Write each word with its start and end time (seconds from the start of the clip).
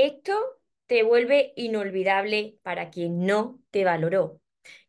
Esto 0.00 0.32
te 0.86 1.02
vuelve 1.02 1.52
inolvidable 1.56 2.56
para 2.62 2.88
quien 2.90 3.26
no 3.26 3.60
te 3.72 3.84
valoró. 3.84 4.40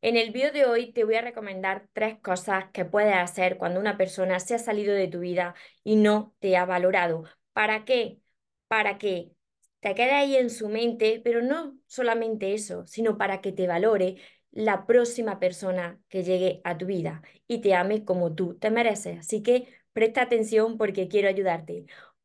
En 0.02 0.18
el 0.18 0.32
vídeo 0.32 0.52
de 0.52 0.66
hoy 0.66 0.94
te 0.94 1.04
voy 1.04 1.16
a 1.16 1.22
recomendar 1.22 1.88
tres 1.94 2.20
cosas 2.20 2.66
que 2.74 2.86
puedes 2.86 3.16
hacer 3.16 3.58
cuando 3.58 3.80
una 3.80 3.98
persona 3.98 4.40
se 4.40 4.54
ha 4.54 4.60
salido 4.60 4.94
de 4.94 5.08
tu 5.08 5.22
vida 5.22 5.56
y 5.84 5.96
no 5.96 6.36
te 6.40 6.58
ha 6.58 6.66
valorado. 6.66 7.24
¿Para 7.54 7.86
qué? 7.86 8.20
Para 8.68 9.00
que 9.00 9.32
te 9.80 9.96
quede 9.96 10.12
ahí 10.12 10.36
en 10.36 10.52
su 10.52 10.70
mente, 10.70 11.20
pero 11.24 11.42
no 11.42 11.80
solamente 11.88 12.54
eso, 12.54 12.86
sino 12.86 13.18
para 13.18 13.42
que 13.42 13.52
te 13.52 13.66
valore 13.66 14.18
la 14.52 14.86
próxima 14.86 15.40
persona 15.40 16.00
que 16.10 16.22
llegue 16.24 16.62
a 16.64 16.78
tu 16.78 16.86
vida 16.86 17.24
y 17.48 17.62
te 17.62 17.74
ame 17.74 18.06
como 18.06 18.36
tú 18.36 18.60
te 18.60 18.70
mereces. 18.70 19.18
Así 19.20 19.42
que 19.42 19.68
presta 19.92 20.22
atención 20.22 20.78
porque 20.78 21.08
quiero 21.08 21.30
ayudarte. 21.30 21.88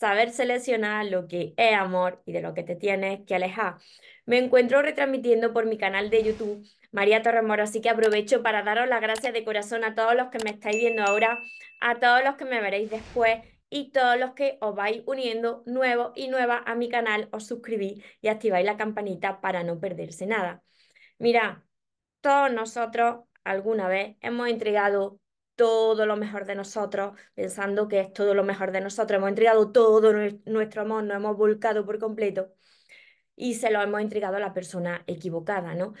saber 0.00 0.30
seleccionar 0.30 1.06
lo 1.06 1.28
que 1.28 1.52
es 1.58 1.74
amor 1.76 2.22
y 2.24 2.32
de 2.32 2.40
lo 2.40 2.54
que 2.54 2.62
te 2.62 2.74
tienes 2.74 3.20
que 3.26 3.34
alejar. 3.34 3.76
Me 4.24 4.38
encuentro 4.38 4.80
retransmitiendo 4.80 5.52
por 5.52 5.66
mi 5.66 5.76
canal 5.76 6.08
de 6.08 6.24
YouTube 6.24 6.66
María 6.90 7.22
Torremoro, 7.22 7.62
así 7.64 7.82
que 7.82 7.90
aprovecho 7.90 8.42
para 8.42 8.62
daros 8.62 8.88
las 8.88 9.02
gracias 9.02 9.34
de 9.34 9.44
corazón 9.44 9.84
a 9.84 9.94
todos 9.94 10.14
los 10.14 10.28
que 10.30 10.38
me 10.42 10.50
estáis 10.50 10.76
viendo 10.76 11.02
ahora, 11.02 11.38
a 11.80 11.98
todos 12.00 12.24
los 12.24 12.36
que 12.36 12.46
me 12.46 12.62
veréis 12.62 12.90
después 12.90 13.40
y 13.68 13.92
todos 13.92 14.18
los 14.18 14.32
que 14.32 14.56
os 14.62 14.74
vais 14.74 15.02
uniendo 15.06 15.62
nuevos 15.66 16.12
y 16.16 16.28
nuevas 16.28 16.62
a 16.66 16.74
mi 16.74 16.88
canal, 16.88 17.28
os 17.30 17.46
suscribís 17.46 18.02
y 18.22 18.28
activáis 18.28 18.64
la 18.64 18.78
campanita 18.78 19.40
para 19.42 19.62
no 19.64 19.78
perderse 19.80 20.26
nada. 20.26 20.62
Mira, 21.18 21.64
todos 22.22 22.50
nosotros 22.50 23.24
alguna 23.44 23.88
vez 23.88 24.16
hemos 24.22 24.48
entregado 24.48 25.19
todo 25.60 26.06
lo 26.06 26.16
mejor 26.16 26.46
de 26.46 26.54
nosotros, 26.54 27.12
pensando 27.34 27.86
que 27.86 28.00
es 28.00 28.14
todo 28.14 28.32
lo 28.32 28.44
mejor 28.44 28.72
de 28.72 28.80
nosotros, 28.80 29.18
hemos 29.18 29.28
entregado 29.28 29.70
todo 29.72 30.10
nuestro 30.46 30.80
amor, 30.80 31.04
nos 31.04 31.18
hemos 31.18 31.36
volcado 31.36 31.84
por 31.84 31.98
completo 31.98 32.54
y 33.36 33.56
se 33.56 33.70
lo 33.70 33.82
hemos 33.82 34.00
entregado 34.00 34.36
a 34.36 34.40
la 34.40 34.54
persona 34.54 35.04
equivocada, 35.06 35.74
¿no? 35.74 35.92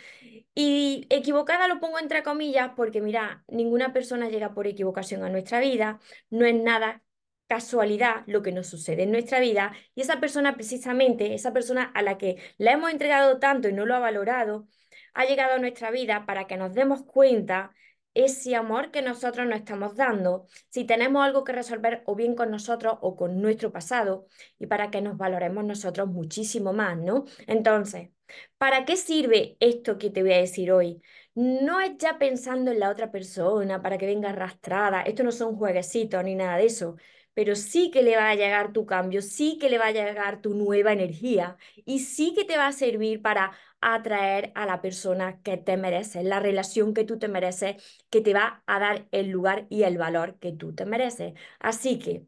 Y 0.54 1.06
equivocada 1.10 1.68
lo 1.68 1.78
pongo 1.78 1.98
entre 1.98 2.22
comillas 2.22 2.70
porque, 2.74 3.02
mira, 3.02 3.44
ninguna 3.48 3.92
persona 3.92 4.30
llega 4.30 4.54
por 4.54 4.66
equivocación 4.66 5.24
a 5.24 5.28
nuestra 5.28 5.60
vida, 5.60 6.00
no 6.30 6.46
es 6.46 6.54
nada 6.54 7.02
casualidad 7.46 8.22
lo 8.26 8.40
que 8.40 8.52
nos 8.52 8.68
sucede 8.68 9.02
en 9.02 9.12
nuestra 9.12 9.40
vida 9.40 9.74
y 9.94 10.00
esa 10.00 10.20
persona 10.20 10.54
precisamente, 10.54 11.34
esa 11.34 11.52
persona 11.52 11.84
a 11.94 12.00
la 12.00 12.16
que 12.16 12.36
le 12.56 12.70
hemos 12.70 12.90
entregado 12.90 13.38
tanto 13.38 13.68
y 13.68 13.74
no 13.74 13.84
lo 13.84 13.94
ha 13.94 13.98
valorado, 13.98 14.68
ha 15.12 15.26
llegado 15.26 15.54
a 15.54 15.58
nuestra 15.58 15.90
vida 15.90 16.24
para 16.24 16.46
que 16.46 16.56
nos 16.56 16.72
demos 16.72 17.02
cuenta 17.04 17.72
ese 18.14 18.56
amor 18.56 18.90
que 18.90 19.02
nosotros 19.02 19.46
nos 19.46 19.58
estamos 19.58 19.96
dando, 19.96 20.46
si 20.68 20.84
tenemos 20.84 21.24
algo 21.24 21.44
que 21.44 21.52
resolver 21.52 22.02
o 22.06 22.14
bien 22.14 22.34
con 22.34 22.50
nosotros 22.50 22.94
o 23.00 23.16
con 23.16 23.40
nuestro 23.40 23.72
pasado 23.72 24.26
y 24.58 24.66
para 24.66 24.90
que 24.90 25.00
nos 25.00 25.16
valoremos 25.16 25.64
nosotros 25.64 26.08
muchísimo 26.08 26.72
más, 26.72 26.96
¿no? 26.98 27.24
Entonces, 27.46 28.10
¿para 28.58 28.84
qué 28.84 28.96
sirve 28.96 29.56
esto 29.60 29.98
que 29.98 30.10
te 30.10 30.22
voy 30.22 30.32
a 30.32 30.38
decir 30.38 30.72
hoy? 30.72 31.02
No 31.34 31.80
es 31.80 31.92
ya 31.98 32.18
pensando 32.18 32.70
en 32.70 32.80
la 32.80 32.90
otra 32.90 33.10
persona 33.10 33.82
para 33.82 33.98
que 33.98 34.06
venga 34.06 34.30
arrastrada, 34.30 35.02
esto 35.02 35.22
no 35.22 35.32
son 35.32 35.56
jueguecitos 35.56 36.22
ni 36.24 36.34
nada 36.34 36.56
de 36.56 36.66
eso, 36.66 36.96
pero 37.34 37.54
sí 37.56 37.90
que 37.90 38.02
le 38.02 38.16
va 38.16 38.30
a 38.30 38.34
llegar 38.34 38.72
tu 38.72 38.86
cambio, 38.86 39.22
sí 39.22 39.58
que 39.58 39.70
le 39.70 39.78
va 39.78 39.86
a 39.86 39.92
llegar 39.92 40.40
tu 40.42 40.54
nueva 40.54 40.92
energía 40.92 41.56
y 41.84 42.00
sí 42.00 42.34
que 42.34 42.44
te 42.44 42.56
va 42.56 42.66
a 42.68 42.72
servir 42.72 43.22
para 43.22 43.52
atraer 43.80 44.52
a 44.54 44.66
la 44.66 44.82
persona 44.82 45.40
que 45.42 45.56
te 45.56 45.76
mereces, 45.76 46.24
la 46.24 46.40
relación 46.40 46.92
que 46.94 47.04
tú 47.04 47.18
te 47.18 47.28
mereces, 47.28 47.76
que 48.10 48.20
te 48.20 48.34
va 48.34 48.62
a 48.66 48.78
dar 48.78 49.06
el 49.12 49.30
lugar 49.30 49.66
y 49.70 49.84
el 49.84 49.96
valor 49.98 50.38
que 50.38 50.52
tú 50.52 50.74
te 50.74 50.84
mereces. 50.84 51.34
Así 51.58 51.98
que, 51.98 52.26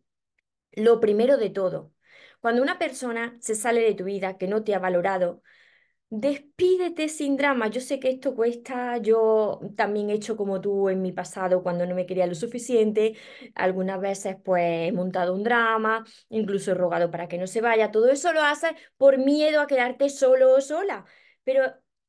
lo 0.72 1.00
primero 1.00 1.36
de 1.36 1.50
todo, 1.50 1.92
cuando 2.40 2.62
una 2.62 2.78
persona 2.78 3.36
se 3.40 3.54
sale 3.54 3.80
de 3.82 3.94
tu 3.94 4.04
vida 4.04 4.38
que 4.38 4.48
no 4.48 4.64
te 4.64 4.74
ha 4.74 4.78
valorado, 4.78 5.42
Despídete 6.14 7.08
sin 7.08 7.36
drama. 7.38 7.68
Yo 7.68 7.80
sé 7.80 7.98
que 7.98 8.10
esto 8.10 8.34
cuesta. 8.34 8.98
Yo 8.98 9.60
también 9.76 10.10
he 10.10 10.14
hecho 10.14 10.36
como 10.36 10.60
tú 10.60 10.90
en 10.90 11.00
mi 11.00 11.10
pasado 11.10 11.62
cuando 11.62 11.86
no 11.86 11.94
me 11.94 12.04
quería 12.04 12.26
lo 12.26 12.34
suficiente. 12.34 13.16
Algunas 13.54 13.98
veces 13.98 14.36
pues 14.44 14.62
he 14.90 14.92
montado 14.92 15.32
un 15.34 15.42
drama, 15.42 16.04
incluso 16.28 16.72
he 16.72 16.74
rogado 16.74 17.10
para 17.10 17.28
que 17.28 17.38
no 17.38 17.46
se 17.46 17.62
vaya. 17.62 17.90
Todo 17.90 18.10
eso 18.10 18.32
lo 18.34 18.42
haces 18.42 18.72
por 18.98 19.16
miedo 19.18 19.60
a 19.62 19.66
quedarte 19.66 20.10
solo 20.10 20.52
o 20.54 20.60
sola. 20.60 21.06
Pero 21.44 21.62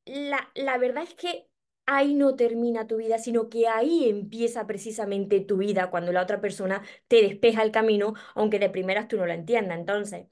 la, 0.04 0.50
la 0.54 0.76
verdad 0.76 1.04
es 1.04 1.14
que 1.14 1.48
ahí 1.86 2.12
no 2.14 2.36
termina 2.36 2.86
tu 2.86 2.96
vida, 2.98 3.18
sino 3.18 3.48
que 3.48 3.68
ahí 3.68 4.06
empieza 4.10 4.66
precisamente 4.66 5.40
tu 5.40 5.56
vida 5.56 5.88
cuando 5.90 6.12
la 6.12 6.22
otra 6.22 6.40
persona 6.42 6.82
te 7.08 7.22
despeja 7.22 7.62
el 7.62 7.70
camino, 7.72 8.12
aunque 8.34 8.58
de 8.58 8.68
primeras 8.70 9.08
tú 9.08 9.16
no 9.16 9.24
lo 9.26 9.32
entiendas. 9.32 9.78
Entonces... 9.78 10.26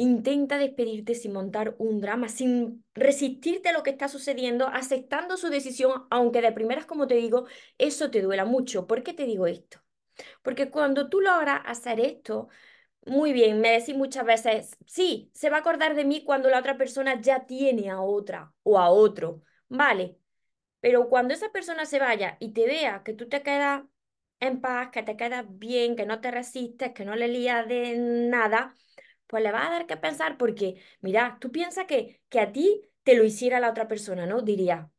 Intenta 0.00 0.58
despedirte 0.58 1.14
sin 1.16 1.32
montar 1.32 1.74
un 1.78 2.00
drama, 2.00 2.28
sin 2.28 2.84
resistirte 2.94 3.70
a 3.70 3.72
lo 3.72 3.82
que 3.82 3.90
está 3.90 4.06
sucediendo, 4.08 4.68
aceptando 4.68 5.36
su 5.36 5.48
decisión, 5.48 6.06
aunque 6.10 6.40
de 6.40 6.52
primeras, 6.52 6.86
como 6.86 7.08
te 7.08 7.16
digo, 7.16 7.46
eso 7.78 8.10
te 8.10 8.22
duela 8.22 8.44
mucho. 8.44 8.86
¿Por 8.86 9.02
qué 9.02 9.12
te 9.12 9.26
digo 9.26 9.46
esto? 9.48 9.80
Porque 10.42 10.70
cuando 10.70 11.08
tú 11.08 11.20
logras 11.20 11.62
hacer 11.66 12.00
esto, 12.00 12.48
muy 13.06 13.32
bien, 13.32 13.60
me 13.60 13.70
decís 13.72 13.96
muchas 13.96 14.24
veces, 14.26 14.76
sí, 14.86 15.30
se 15.34 15.50
va 15.50 15.58
a 15.58 15.60
acordar 15.60 15.94
de 15.96 16.04
mí 16.04 16.24
cuando 16.24 16.50
la 16.50 16.60
otra 16.60 16.76
persona 16.78 17.20
ya 17.20 17.46
tiene 17.46 17.90
a 17.90 18.00
otra 18.02 18.52
o 18.64 18.78
a 18.78 18.90
otro, 18.90 19.42
vale, 19.68 20.18
pero 20.80 21.08
cuando 21.08 21.34
esa 21.34 21.50
persona 21.52 21.86
se 21.86 21.98
vaya 22.00 22.36
y 22.40 22.52
te 22.52 22.66
vea 22.66 23.02
que 23.04 23.14
tú 23.14 23.28
te 23.28 23.42
quedas 23.42 23.82
en 24.40 24.60
paz, 24.60 24.90
que 24.92 25.02
te 25.02 25.16
quedas 25.16 25.44
bien, 25.48 25.96
que 25.96 26.06
no 26.06 26.20
te 26.20 26.30
resistes, 26.30 26.92
que 26.92 27.04
no 27.04 27.16
le 27.16 27.28
lías 27.28 27.66
de 27.68 27.96
nada, 27.98 28.76
pues 29.28 29.42
le 29.44 29.52
vas 29.52 29.68
a 29.68 29.70
dar 29.70 29.86
que 29.86 29.96
pensar 29.98 30.38
porque, 30.38 30.82
mira, 31.02 31.38
tú 31.40 31.52
piensas 31.52 31.86
que, 31.86 32.22
que 32.30 32.40
a 32.40 32.52
ti 32.52 32.82
te 33.04 33.16
lo 33.16 33.24
hiciera 33.24 33.60
la 33.60 33.70
otra 33.70 33.88
persona, 33.88 34.26
¿no? 34.26 34.42
Diría, 34.42 34.90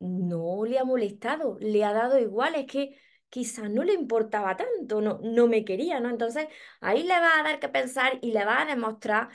no 0.00 0.64
le 0.64 0.78
ha 0.78 0.84
molestado, 0.84 1.58
le 1.60 1.84
ha 1.84 1.92
dado 1.92 2.18
igual, 2.18 2.54
es 2.54 2.66
que 2.66 3.00
quizás 3.30 3.70
no 3.70 3.84
le 3.84 3.94
importaba 3.94 4.56
tanto, 4.56 5.00
no, 5.00 5.20
no 5.22 5.46
me 5.48 5.64
quería, 5.64 6.00
¿no? 6.00 6.10
Entonces 6.10 6.48
ahí 6.80 7.02
le 7.02 7.20
vas 7.20 7.40
a 7.40 7.42
dar 7.44 7.60
que 7.60 7.68
pensar 7.68 8.18
y 8.22 8.32
le 8.32 8.44
vas 8.44 8.62
a 8.62 8.66
demostrar 8.66 9.28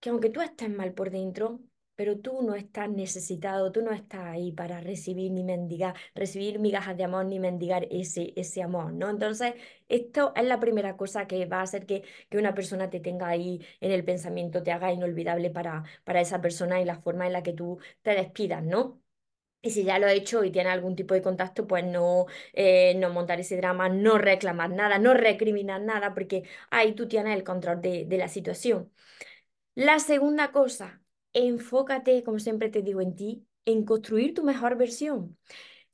que 0.00 0.10
aunque 0.10 0.30
tú 0.30 0.40
estés 0.42 0.70
mal 0.70 0.94
por 0.94 1.10
dentro, 1.10 1.60
pero 1.96 2.18
tú 2.18 2.42
no 2.42 2.54
estás 2.54 2.88
necesitado, 2.90 3.72
tú 3.72 3.82
no 3.82 3.92
estás 3.92 4.20
ahí 4.26 4.52
para 4.52 4.80
recibir 4.80 5.32
ni 5.32 5.42
mendigar, 5.44 5.94
recibir 6.14 6.58
migajas 6.58 6.96
de 6.96 7.04
amor 7.04 7.24
ni 7.26 7.40
mendigar 7.40 7.86
ese, 7.90 8.32
ese 8.36 8.62
amor, 8.62 8.92
¿no? 8.92 9.10
Entonces, 9.10 9.54
esto 9.88 10.32
es 10.36 10.44
la 10.44 10.60
primera 10.60 10.96
cosa 10.96 11.26
que 11.26 11.46
va 11.46 11.58
a 11.60 11.62
hacer 11.62 11.86
que, 11.86 12.04
que 12.28 12.38
una 12.38 12.54
persona 12.54 12.90
te 12.90 13.00
tenga 13.00 13.28
ahí 13.28 13.64
en 13.80 13.92
el 13.92 14.04
pensamiento, 14.04 14.62
te 14.62 14.72
haga 14.72 14.92
inolvidable 14.92 15.50
para, 15.50 15.84
para 16.04 16.20
esa 16.20 16.40
persona 16.40 16.80
y 16.80 16.84
la 16.84 17.00
forma 17.00 17.26
en 17.26 17.32
la 17.32 17.42
que 17.42 17.52
tú 17.52 17.78
te 18.02 18.10
despidas, 18.14 18.62
¿no? 18.62 19.00
Y 19.62 19.70
si 19.72 19.82
ya 19.84 19.98
lo 19.98 20.06
ha 20.06 20.12
hecho 20.12 20.44
y 20.44 20.52
tiene 20.52 20.70
algún 20.70 20.94
tipo 20.94 21.14
de 21.14 21.22
contacto, 21.22 21.66
pues 21.66 21.84
no, 21.84 22.26
eh, 22.52 22.94
no 22.96 23.10
montar 23.10 23.40
ese 23.40 23.56
drama, 23.56 23.88
no 23.88 24.16
reclamar 24.18 24.70
nada, 24.70 24.98
no 24.98 25.12
recriminar 25.14 25.80
nada, 25.82 26.14
porque 26.14 26.44
ahí 26.70 26.94
tú 26.94 27.08
tienes 27.08 27.36
el 27.36 27.42
control 27.44 27.80
de, 27.80 28.04
de 28.06 28.16
la 28.18 28.28
situación. 28.28 28.92
La 29.74 30.00
segunda 30.00 30.52
cosa, 30.52 31.02
enfócate, 31.36 32.22
como 32.24 32.38
siempre 32.38 32.70
te 32.70 32.82
digo, 32.82 33.00
en 33.00 33.14
ti, 33.14 33.46
en 33.64 33.84
construir 33.84 34.34
tu 34.34 34.42
mejor 34.42 34.76
versión. 34.76 35.36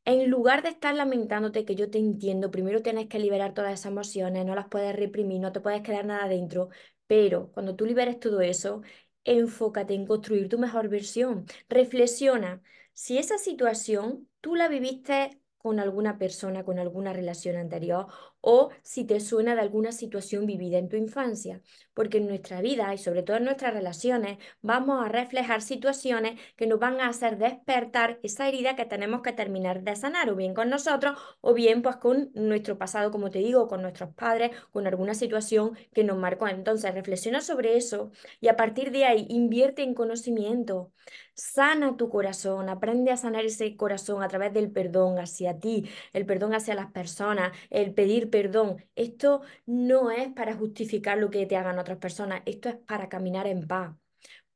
En 0.04 0.30
lugar 0.30 0.62
de 0.62 0.70
estar 0.70 0.94
lamentándote, 0.94 1.64
que 1.64 1.74
yo 1.76 1.90
te 1.90 1.98
entiendo, 1.98 2.50
primero 2.50 2.82
tienes 2.82 3.08
que 3.08 3.18
liberar 3.18 3.54
todas 3.54 3.72
esas 3.74 3.92
emociones, 3.92 4.44
no 4.46 4.54
las 4.54 4.68
puedes 4.68 4.94
reprimir, 4.96 5.40
no 5.40 5.52
te 5.52 5.60
puedes 5.60 5.82
quedar 5.82 6.04
nada 6.06 6.28
dentro, 6.28 6.70
pero 7.06 7.50
cuando 7.52 7.76
tú 7.76 7.86
liberes 7.86 8.18
todo 8.20 8.40
eso, 8.40 8.82
enfócate 9.24 9.94
en 9.94 10.06
construir 10.06 10.48
tu 10.48 10.58
mejor 10.58 10.88
versión. 10.88 11.46
Reflexiona 11.68 12.62
si 12.92 13.18
esa 13.18 13.38
situación 13.38 14.28
tú 14.40 14.56
la 14.56 14.68
viviste 14.68 15.40
con 15.58 15.78
alguna 15.80 16.18
persona, 16.18 16.64
con 16.64 16.78
alguna 16.78 17.12
relación 17.12 17.56
anterior 17.56 18.06
o 18.42 18.70
si 18.82 19.04
te 19.04 19.20
suena 19.20 19.54
de 19.54 19.62
alguna 19.62 19.92
situación 19.92 20.44
vivida 20.44 20.76
en 20.76 20.90
tu 20.90 20.96
infancia, 20.96 21.62
porque 21.94 22.18
en 22.18 22.26
nuestra 22.26 22.60
vida 22.60 22.92
y 22.92 22.98
sobre 22.98 23.22
todo 23.22 23.38
en 23.38 23.44
nuestras 23.44 23.72
relaciones 23.72 24.38
vamos 24.60 25.04
a 25.04 25.08
reflejar 25.08 25.62
situaciones 25.62 26.38
que 26.56 26.66
nos 26.66 26.78
van 26.78 27.00
a 27.00 27.08
hacer 27.08 27.38
despertar 27.38 28.18
esa 28.22 28.48
herida 28.48 28.76
que 28.76 28.84
tenemos 28.84 29.22
que 29.22 29.32
terminar 29.32 29.82
de 29.82 29.96
sanar, 29.96 30.28
o 30.30 30.36
bien 30.36 30.54
con 30.54 30.68
nosotros, 30.68 31.18
o 31.40 31.54
bien 31.54 31.82
pues 31.82 31.96
con 31.96 32.30
nuestro 32.34 32.76
pasado, 32.78 33.10
como 33.10 33.30
te 33.30 33.38
digo, 33.38 33.68
con 33.68 33.82
nuestros 33.82 34.12
padres, 34.14 34.50
con 34.72 34.86
alguna 34.86 35.14
situación 35.14 35.78
que 35.94 36.04
nos 36.04 36.18
marcó. 36.18 36.48
Entonces, 36.48 36.92
reflexiona 36.94 37.40
sobre 37.40 37.76
eso 37.76 38.10
y 38.40 38.48
a 38.48 38.56
partir 38.56 38.90
de 38.90 39.04
ahí 39.04 39.26
invierte 39.30 39.82
en 39.82 39.94
conocimiento, 39.94 40.92
sana 41.34 41.96
tu 41.96 42.08
corazón, 42.08 42.68
aprende 42.68 43.10
a 43.10 43.16
sanar 43.16 43.44
ese 43.44 43.76
corazón 43.76 44.22
a 44.22 44.28
través 44.28 44.52
del 44.52 44.70
perdón 44.70 45.18
hacia 45.18 45.58
ti, 45.58 45.88
el 46.12 46.26
perdón 46.26 46.54
hacia 46.54 46.74
las 46.74 46.90
personas, 46.92 47.52
el 47.70 47.94
pedir 47.94 48.30
perdón. 48.32 48.84
Esto 48.96 49.42
no 49.66 50.10
es 50.10 50.28
para 50.32 50.56
justificar 50.56 51.18
lo 51.18 51.30
que 51.30 51.46
te 51.46 51.56
hagan 51.56 51.78
otras 51.78 51.98
personas, 51.98 52.42
esto 52.46 52.68
es 52.68 52.76
para 52.76 53.08
caminar 53.08 53.46
en 53.46 53.68
paz. 53.68 53.96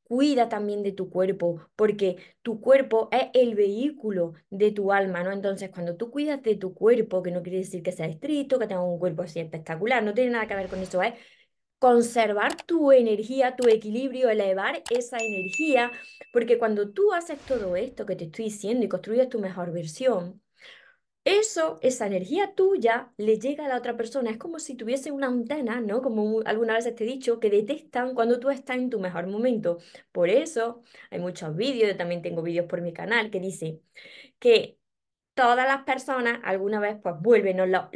Cuida 0.03 0.49
también 0.49 0.83
de 0.83 0.93
tu 0.93 1.09
cuerpo, 1.09 1.61
porque 1.75 2.17
tu 2.41 2.61
cuerpo 2.61 3.09
es 3.11 3.27
el 3.33 3.55
vehículo 3.55 4.33
de 4.49 4.71
tu 4.71 4.91
alma, 4.93 5.23
¿no? 5.23 5.31
Entonces, 5.31 5.69
cuando 5.69 5.97
tú 5.97 6.11
cuidas 6.11 6.41
de 6.43 6.55
tu 6.55 6.73
cuerpo, 6.73 7.23
que 7.23 7.31
no 7.31 7.43
quiere 7.43 7.59
decir 7.59 7.83
que 7.83 7.91
sea 7.91 8.07
estricto, 8.07 8.59
que 8.59 8.67
tenga 8.67 8.83
un 8.83 8.99
cuerpo 8.99 9.23
así 9.23 9.39
espectacular, 9.39 10.03
no 10.03 10.13
tiene 10.13 10.31
nada 10.31 10.47
que 10.47 10.55
ver 10.55 10.69
con 10.69 10.79
eso, 10.79 11.01
es 11.03 11.13
conservar 11.79 12.55
tu 12.65 12.91
energía, 12.91 13.55
tu 13.55 13.67
equilibrio, 13.69 14.29
elevar 14.29 14.83
esa 14.89 15.17
energía, 15.17 15.91
porque 16.33 16.57
cuando 16.57 16.91
tú 16.91 17.13
haces 17.13 17.39
todo 17.41 17.75
esto 17.75 18.05
que 18.05 18.15
te 18.15 18.25
estoy 18.25 18.45
diciendo 18.45 18.85
y 18.85 18.89
construyes 18.89 19.29
tu 19.29 19.39
mejor 19.39 19.71
versión, 19.71 20.41
eso, 21.27 21.79
esa 21.81 22.07
energía 22.07 22.55
tuya 22.55 23.11
le 23.17 23.37
llega 23.39 23.65
a 23.65 23.67
la 23.69 23.77
otra 23.77 23.97
persona. 23.97 24.31
Es 24.31 24.37
como 24.37 24.59
si 24.59 24.75
tuviese 24.75 25.11
una 25.11 25.27
antena, 25.27 25.81
¿no? 25.81 26.01
Como 26.01 26.41
alguna 26.45 26.73
vez 26.73 26.83
te 26.95 27.03
he 27.03 27.07
dicho, 27.07 27.39
que 27.39 27.49
detectan 27.49 28.15
cuando 28.15 28.39
tú 28.39 28.49
estás 28.49 28.77
en 28.77 28.89
tu 28.89 28.99
mejor 28.99 29.27
momento. 29.27 29.79
Por 30.11 30.29
eso 30.29 30.81
hay 31.11 31.19
muchos 31.19 31.55
vídeos, 31.55 31.97
también 31.97 32.21
tengo 32.21 32.41
vídeos 32.41 32.65
por 32.67 32.81
mi 32.81 32.93
canal 32.93 33.29
que 33.29 33.39
dice 33.39 33.81
que 34.39 34.79
todas 35.33 35.67
las 35.67 35.83
personas 35.83 36.39
alguna 36.43 36.79
vez 36.79 36.97
pues 37.03 37.15
vuelven, 37.21 37.59
o 37.61 37.65
la, 37.65 37.89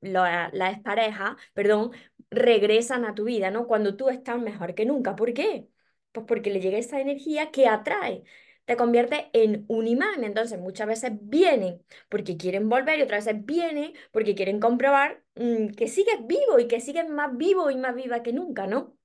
la, 0.00 0.80
pareja, 0.84 1.36
perdón, 1.54 1.92
regresan 2.30 3.04
a 3.04 3.14
tu 3.14 3.24
vida, 3.24 3.50
¿no? 3.50 3.66
Cuando 3.66 3.96
tú 3.96 4.08
estás 4.10 4.38
mejor 4.40 4.74
que 4.74 4.86
nunca. 4.86 5.16
¿Por 5.16 5.34
qué? 5.34 5.68
Pues 6.12 6.26
porque 6.26 6.50
le 6.50 6.60
llega 6.60 6.78
esa 6.78 7.00
energía 7.00 7.50
que 7.50 7.68
atrae 7.68 8.24
te 8.64 8.76
convierte 8.76 9.30
en 9.32 9.64
un 9.68 9.86
imán. 9.88 10.24
Entonces 10.24 10.58
muchas 10.60 10.86
veces 10.86 11.12
vienen 11.22 11.82
porque 12.08 12.36
quieren 12.36 12.68
volver 12.68 12.98
y 12.98 13.02
otras 13.02 13.26
veces 13.26 13.44
vienen 13.44 13.92
porque 14.12 14.34
quieren 14.34 14.60
comprobar 14.60 15.22
mm, 15.36 15.68
que 15.68 15.88
sigues 15.88 16.26
vivo 16.26 16.58
y 16.58 16.68
que 16.68 16.80
sigues 16.80 17.08
más 17.08 17.36
vivo 17.36 17.70
y 17.70 17.76
más 17.76 17.94
viva 17.94 18.22
que 18.22 18.32
nunca, 18.32 18.66
¿no? 18.66 18.96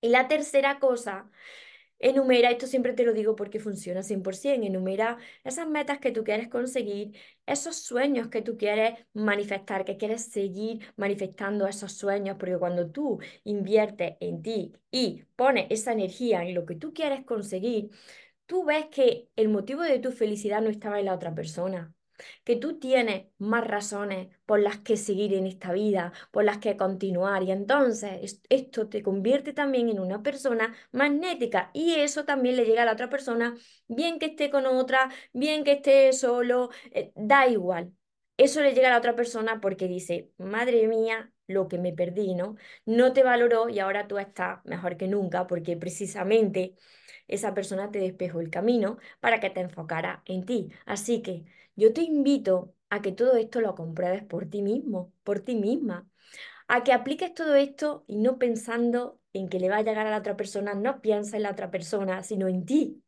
Y 0.00 0.10
la 0.10 0.28
tercera 0.28 0.78
cosa 0.80 1.30
Enumera, 2.02 2.50
esto 2.50 2.66
siempre 2.66 2.94
te 2.94 3.04
lo 3.04 3.12
digo 3.12 3.36
porque 3.36 3.60
funciona 3.60 4.02
100%, 4.02 4.66
enumera 4.66 5.18
esas 5.44 5.68
metas 5.68 5.98
que 5.98 6.12
tú 6.12 6.24
quieres 6.24 6.48
conseguir, 6.48 7.14
esos 7.44 7.76
sueños 7.76 8.28
que 8.28 8.40
tú 8.40 8.56
quieres 8.56 8.94
manifestar, 9.12 9.84
que 9.84 9.98
quieres 9.98 10.24
seguir 10.24 10.80
manifestando 10.96 11.66
esos 11.66 11.92
sueños, 11.92 12.36
porque 12.38 12.56
cuando 12.56 12.90
tú 12.90 13.18
inviertes 13.44 14.16
en 14.20 14.40
ti 14.40 14.72
y 14.90 15.24
pones 15.36 15.66
esa 15.68 15.92
energía 15.92 16.42
en 16.42 16.54
lo 16.54 16.64
que 16.64 16.74
tú 16.76 16.94
quieres 16.94 17.22
conseguir, 17.26 17.90
tú 18.50 18.64
ves 18.64 18.86
que 18.88 19.28
el 19.36 19.48
motivo 19.48 19.82
de 19.82 20.00
tu 20.00 20.10
felicidad 20.12 20.60
no 20.60 20.70
estaba 20.70 20.98
en 20.98 21.06
la 21.06 21.14
otra 21.14 21.34
persona, 21.34 21.94
que 22.44 22.56
tú 22.56 22.78
tienes 22.80 23.26
más 23.38 23.64
razones 23.66 24.28
por 24.44 24.60
las 24.60 24.78
que 24.80 24.96
seguir 24.96 25.32
en 25.34 25.46
esta 25.46 25.72
vida, 25.72 26.12
por 26.32 26.44
las 26.44 26.58
que 26.58 26.76
continuar. 26.76 27.42
Y 27.44 27.52
entonces 27.52 28.40
esto 28.50 28.88
te 28.88 29.02
convierte 29.02 29.52
también 29.52 29.88
en 29.88 30.00
una 30.00 30.22
persona 30.22 30.74
magnética 30.92 31.70
y 31.72 31.94
eso 31.94 32.24
también 32.24 32.56
le 32.56 32.64
llega 32.66 32.82
a 32.82 32.86
la 32.86 32.92
otra 32.94 33.08
persona, 33.10 33.56
bien 33.88 34.18
que 34.18 34.26
esté 34.26 34.50
con 34.50 34.66
otra, 34.66 35.10
bien 35.32 35.64
que 35.64 35.72
esté 35.72 36.12
solo, 36.12 36.70
eh, 36.92 37.12
da 37.16 37.46
igual. 37.48 37.92
Eso 38.42 38.62
le 38.62 38.72
llega 38.74 38.88
a 38.88 38.90
la 38.92 38.98
otra 38.98 39.14
persona 39.16 39.60
porque 39.60 39.86
dice, 39.86 40.30
madre 40.38 40.86
mía, 40.88 41.30
lo 41.46 41.68
que 41.68 41.78
me 41.78 41.92
perdí, 41.92 42.34
¿no? 42.34 42.56
No 42.86 43.12
te 43.12 43.22
valoró 43.22 43.68
y 43.68 43.78
ahora 43.80 44.08
tú 44.08 44.18
estás 44.18 44.64
mejor 44.64 44.96
que 44.96 45.08
nunca 45.08 45.46
porque 45.46 45.76
precisamente 45.76 46.74
esa 47.28 47.52
persona 47.54 47.90
te 47.90 47.98
despejó 47.98 48.40
el 48.40 48.48
camino 48.50 48.98
para 49.20 49.40
que 49.40 49.50
te 49.50 49.60
enfocara 49.60 50.22
en 50.26 50.46
ti. 50.46 50.70
Así 50.86 51.20
que 51.22 51.44
yo 51.76 51.92
te 51.92 52.00
invito 52.02 52.74
a 52.88 53.02
que 53.02 53.12
todo 53.12 53.36
esto 53.36 53.60
lo 53.60 53.74
compruebes 53.74 54.24
por 54.24 54.46
ti 54.48 54.62
mismo, 54.62 55.12
por 55.22 55.40
ti 55.40 55.54
misma, 55.56 56.08
a 56.68 56.84
que 56.84 56.92
apliques 56.92 57.34
todo 57.34 57.54
esto 57.56 58.04
y 58.08 58.18
no 58.18 58.38
pensando 58.38 59.20
en 59.34 59.48
que 59.48 59.60
le 59.60 59.68
va 59.70 59.78
a 59.78 59.82
llegar 59.82 60.06
a 60.06 60.10
la 60.10 60.18
otra 60.18 60.36
persona, 60.36 60.74
no 60.74 61.00
piensa 61.02 61.36
en 61.36 61.44
la 61.44 61.52
otra 61.52 61.70
persona, 61.70 62.22
sino 62.22 62.48
en 62.48 62.64
ti. 62.66 63.02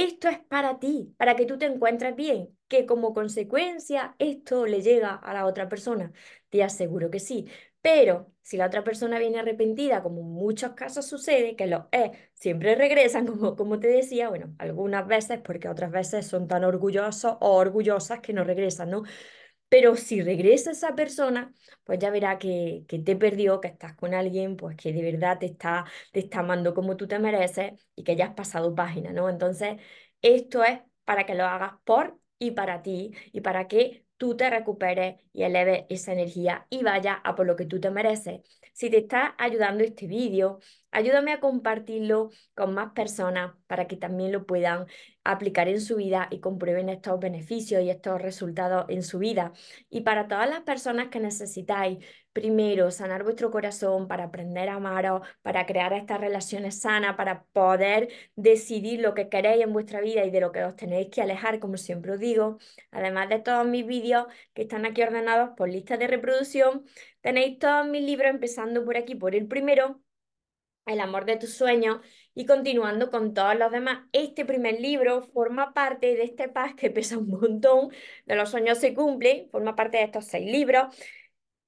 Esto 0.00 0.28
es 0.28 0.38
para 0.38 0.78
ti, 0.78 1.12
para 1.18 1.34
que 1.34 1.44
tú 1.44 1.58
te 1.58 1.66
encuentres 1.66 2.14
bien, 2.14 2.56
que 2.68 2.86
como 2.86 3.12
consecuencia 3.14 4.14
esto 4.20 4.64
le 4.66 4.80
llega 4.80 5.12
a 5.14 5.34
la 5.34 5.44
otra 5.44 5.68
persona. 5.68 6.12
Te 6.50 6.62
aseguro 6.62 7.10
que 7.10 7.18
sí. 7.18 7.48
Pero 7.80 8.32
si 8.42 8.56
la 8.56 8.66
otra 8.66 8.84
persona 8.84 9.18
viene 9.18 9.38
arrepentida, 9.40 10.00
como 10.02 10.20
en 10.20 10.28
muchos 10.30 10.72
casos 10.74 11.06
sucede, 11.06 11.56
que 11.56 11.66
los 11.66 11.86
E 11.90 12.12
siempre 12.34 12.76
regresan, 12.76 13.26
como, 13.26 13.56
como 13.56 13.80
te 13.80 13.88
decía, 13.88 14.28
bueno, 14.28 14.54
algunas 14.58 15.04
veces, 15.08 15.40
porque 15.42 15.68
otras 15.68 15.90
veces 15.90 16.26
son 16.28 16.46
tan 16.46 16.62
orgullosos 16.64 17.36
o 17.40 17.56
orgullosas 17.56 18.20
que 18.20 18.32
no 18.32 18.44
regresan, 18.44 18.90
¿no? 18.90 19.02
Pero 19.68 19.96
si 19.96 20.22
regresa 20.22 20.70
esa 20.70 20.94
persona, 20.94 21.52
pues 21.84 21.98
ya 21.98 22.10
verá 22.10 22.38
que, 22.38 22.84
que, 22.88 22.98
te 22.98 23.16
perdió, 23.16 23.60
que 23.60 23.68
estás 23.68 23.94
con 23.94 24.14
alguien, 24.14 24.56
pues 24.56 24.76
que 24.76 24.92
de 24.92 25.02
verdad 25.02 25.38
te 25.38 25.46
está, 25.46 25.84
te 26.12 26.20
está 26.20 26.40
amando 26.40 26.74
como 26.74 26.96
tú 26.96 27.06
te 27.06 27.18
mereces 27.18 27.72
y 27.94 28.04
que 28.04 28.16
ya 28.16 28.26
has 28.26 28.34
pasado 28.34 28.74
página, 28.74 29.12
¿no? 29.12 29.28
Entonces, 29.28 29.76
esto 30.22 30.64
es 30.64 30.80
para 31.04 31.26
que 31.26 31.34
lo 31.34 31.44
hagas 31.44 31.72
por 31.84 32.18
y 32.38 32.52
para 32.52 32.82
ti 32.82 33.12
y 33.32 33.40
para 33.40 33.68
que 33.68 34.04
tú 34.16 34.36
te 34.36 34.50
recuperes 34.50 35.16
y 35.32 35.42
eleves 35.44 35.84
esa 35.90 36.12
energía 36.12 36.66
y 36.70 36.82
vaya 36.82 37.14
a 37.14 37.34
por 37.34 37.46
lo 37.46 37.56
que 37.56 37.66
tú 37.66 37.80
te 37.80 37.90
mereces. 37.90 38.40
Si 38.72 38.90
te 38.90 38.98
está 38.98 39.34
ayudando 39.38 39.84
este 39.84 40.06
vídeo, 40.06 40.60
ayúdame 40.90 41.32
a 41.32 41.40
compartirlo 41.40 42.30
con 42.54 42.74
más 42.74 42.92
personas 42.92 43.54
para 43.66 43.86
que 43.86 43.96
también 43.96 44.32
lo 44.32 44.46
puedan 44.46 44.86
aplicar 45.24 45.68
en 45.68 45.80
su 45.80 45.96
vida 45.96 46.28
y 46.30 46.40
comprueben 46.40 46.88
estos 46.88 47.20
beneficios 47.20 47.82
y 47.82 47.90
estos 47.90 48.20
resultados 48.20 48.86
en 48.88 49.02
su 49.02 49.18
vida. 49.18 49.52
Y 49.90 50.00
para 50.00 50.26
todas 50.26 50.48
las 50.48 50.62
personas 50.62 51.08
que 51.08 51.20
necesitáis, 51.20 51.98
primero, 52.32 52.90
sanar 52.90 53.24
vuestro 53.24 53.50
corazón 53.50 54.08
para 54.08 54.24
aprender 54.24 54.68
a 54.68 54.76
amaros, 54.76 55.26
para 55.42 55.66
crear 55.66 55.92
estas 55.92 56.20
relaciones 56.20 56.80
sanas, 56.80 57.16
para 57.16 57.44
poder 57.52 58.08
decidir 58.36 59.00
lo 59.00 59.14
que 59.14 59.28
queréis 59.28 59.62
en 59.64 59.72
vuestra 59.72 60.00
vida 60.00 60.24
y 60.24 60.30
de 60.30 60.40
lo 60.40 60.52
que 60.52 60.64
os 60.64 60.76
tenéis 60.76 61.08
que 61.10 61.20
alejar, 61.20 61.58
como 61.58 61.76
siempre 61.76 62.12
os 62.12 62.20
digo, 62.20 62.58
además 62.90 63.28
de 63.28 63.40
todos 63.40 63.66
mis 63.66 63.86
vídeos 63.86 64.26
que 64.54 64.62
están 64.62 64.86
aquí 64.86 65.02
ordenados 65.02 65.50
por 65.56 65.68
lista 65.68 65.96
de 65.96 66.06
reproducción, 66.06 66.84
tenéis 67.20 67.58
todos 67.58 67.86
mis 67.86 68.02
libros 68.02 68.30
empezando 68.30 68.84
por 68.84 68.96
aquí, 68.96 69.14
por 69.14 69.34
el 69.34 69.46
primero, 69.46 70.00
el 70.88 71.00
amor 71.00 71.24
de 71.24 71.36
tus 71.36 71.54
sueños 71.54 71.98
y 72.34 72.46
continuando 72.46 73.10
con 73.10 73.34
todos 73.34 73.56
los 73.56 73.70
demás. 73.70 74.06
Este 74.12 74.44
primer 74.44 74.80
libro 74.80 75.22
forma 75.22 75.74
parte 75.74 76.14
de 76.14 76.24
este 76.24 76.48
pack 76.48 76.76
que 76.76 76.90
pesa 76.90 77.18
un 77.18 77.28
montón, 77.28 77.90
de 78.26 78.36
los 78.36 78.50
sueños 78.50 78.78
se 78.78 78.94
cumplen, 78.94 79.48
forma 79.50 79.76
parte 79.76 79.98
de 79.98 80.04
estos 80.04 80.26
seis 80.26 80.50
libros. 80.50 80.94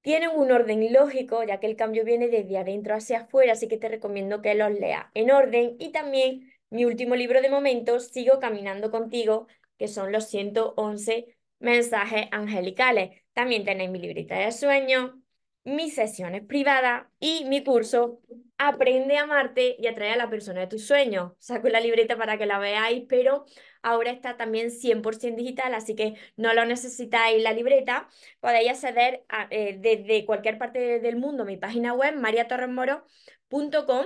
Tienen 0.01 0.31
un 0.35 0.51
orden 0.51 0.91
lógico, 0.93 1.43
ya 1.43 1.59
que 1.59 1.67
el 1.67 1.75
cambio 1.75 2.03
viene 2.03 2.27
desde 2.27 2.57
adentro 2.57 2.95
hacia 2.95 3.21
afuera, 3.21 3.53
así 3.53 3.67
que 3.67 3.77
te 3.77 3.87
recomiendo 3.87 4.41
que 4.41 4.55
los 4.55 4.71
leas 4.71 5.05
en 5.13 5.31
orden. 5.31 5.75
Y 5.79 5.91
también 5.91 6.51
mi 6.71 6.85
último 6.85 7.15
libro 7.15 7.41
de 7.41 7.49
momento, 7.49 7.99
Sigo 7.99 8.39
Caminando 8.39 8.89
Contigo, 8.91 9.47
que 9.77 9.87
son 9.87 10.11
los 10.11 10.27
111 10.29 11.37
mensajes 11.59 12.27
angelicales. 12.31 13.21
También 13.33 13.63
tenéis 13.63 13.91
mi 13.91 13.99
libreta 13.99 14.35
de 14.35 14.51
sueños, 14.51 15.11
mis 15.63 15.95
sesiones 15.95 16.43
privadas 16.45 17.05
y 17.19 17.45
mi 17.45 17.63
curso 17.63 18.19
Aprende 18.63 19.17
a 19.17 19.23
amarte 19.23 19.75
y 19.79 19.87
atrae 19.87 20.11
a 20.11 20.15
la 20.15 20.29
persona 20.29 20.59
de 20.59 20.67
tus 20.67 20.85
sueños. 20.85 21.31
Saco 21.39 21.67
la 21.67 21.79
libreta 21.79 22.15
para 22.15 22.37
que 22.37 22.45
la 22.45 22.59
veáis, 22.59 23.05
pero 23.09 23.43
ahora 23.81 24.11
está 24.11 24.37
también 24.37 24.69
100% 24.69 25.35
digital, 25.35 25.73
así 25.73 25.95
que 25.95 26.13
no 26.37 26.53
lo 26.53 26.63
necesitáis 26.65 27.41
la 27.41 27.53
libreta. 27.53 28.07
Podéis 28.39 28.69
acceder 28.69 29.25
eh, 29.49 29.77
desde 29.79 30.27
cualquier 30.27 30.59
parte 30.59 30.99
del 30.99 31.15
mundo 31.15 31.43
mi 31.43 31.57
página 31.57 31.93
web, 31.93 32.15
mariatorresmoro.com 32.17 34.05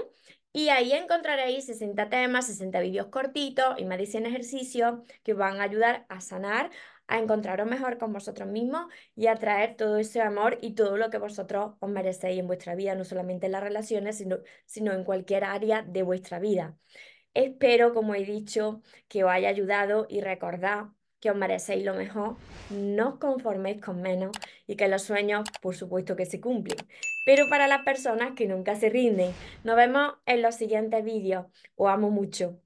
y 0.53 0.69
ahí 0.69 0.93
encontraréis 0.93 1.65
60 1.65 2.07
temas, 2.07 2.47
60 2.47 2.79
vídeos 2.79 3.07
cortitos 3.07 3.77
y 3.77 3.83
de 3.83 4.05
100 4.05 4.25
ejercicios 4.25 4.99
que 5.23 5.33
van 5.33 5.59
a 5.59 5.63
ayudar 5.63 6.05
a 6.07 6.21
sanar, 6.21 6.71
a 7.07 7.19
encontraros 7.19 7.67
mejor 7.67 7.97
con 7.97 8.13
vosotros 8.13 8.47
mismos 8.47 8.85
y 9.15 9.27
a 9.27 9.35
traer 9.35 9.75
todo 9.75 9.97
ese 9.97 10.21
amor 10.21 10.57
y 10.61 10.73
todo 10.73 10.97
lo 10.97 11.09
que 11.09 11.17
vosotros 11.17 11.75
os 11.79 11.89
merecéis 11.89 12.39
en 12.39 12.47
vuestra 12.47 12.75
vida, 12.75 12.95
no 12.95 13.03
solamente 13.03 13.45
en 13.47 13.51
las 13.53 13.63
relaciones, 13.63 14.17
sino, 14.17 14.37
sino 14.65 14.93
en 14.93 15.03
cualquier 15.03 15.43
área 15.43 15.83
de 15.83 16.03
vuestra 16.03 16.39
vida. 16.39 16.77
Espero, 17.33 17.93
como 17.93 18.15
he 18.15 18.23
dicho, 18.23 18.81
que 19.07 19.23
os 19.23 19.31
haya 19.31 19.49
ayudado 19.49 20.07
y 20.09 20.21
recordad 20.21 20.85
que 21.19 21.31
os 21.31 21.37
merecéis 21.37 21.83
lo 21.83 21.95
mejor, 21.95 22.37
no 22.69 23.09
os 23.09 23.19
conforméis 23.19 23.81
con 23.81 24.01
menos 24.01 24.31
y 24.67 24.75
que 24.75 24.87
los 24.87 25.03
sueños, 25.03 25.49
por 25.61 25.75
supuesto 25.75 26.15
que 26.15 26.25
se 26.25 26.39
cumplen. 26.39 26.77
Pero 27.25 27.49
para 27.49 27.67
las 27.67 27.83
personas 27.83 28.33
que 28.35 28.47
nunca 28.47 28.75
se 28.75 28.89
rinden, 28.89 29.33
nos 29.63 29.75
vemos 29.75 30.13
en 30.25 30.41
los 30.41 30.55
siguientes 30.55 31.03
vídeos. 31.03 31.47
Os 31.75 31.89
amo 31.89 32.11
mucho. 32.11 32.64